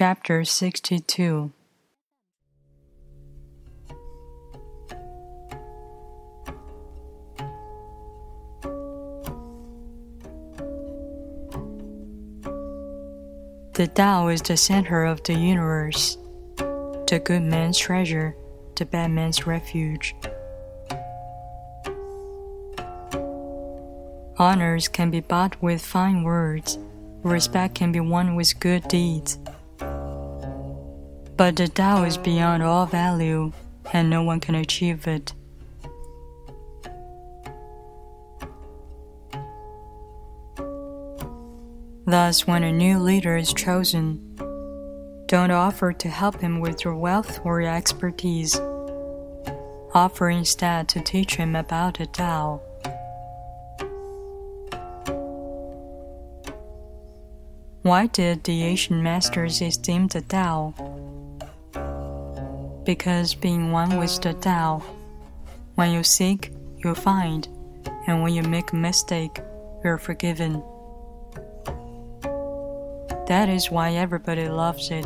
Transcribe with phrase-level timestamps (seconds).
[0.00, 1.50] Chapter 62
[13.72, 16.16] The Tao is the center of the universe,
[16.56, 18.36] the good man's treasure,
[18.76, 20.14] the bad man's refuge.
[24.38, 26.78] Honors can be bought with fine words,
[27.24, 29.40] respect can be won with good deeds.
[31.38, 33.52] But the Tao is beyond all value,
[33.92, 35.32] and no one can achieve it.
[42.04, 44.34] Thus, when a new leader is chosen,
[45.26, 48.58] don't offer to help him with your wealth or your expertise.
[49.94, 52.60] Offer instead to teach him about the Tao.
[57.82, 60.74] Why did the Asian masters esteem the Tao?
[62.88, 64.82] Because being one with the Tao,
[65.74, 67.46] when you seek, you find,
[68.06, 69.42] and when you make a mistake,
[69.84, 70.62] you're forgiven.
[73.26, 75.04] That is why everybody loves it.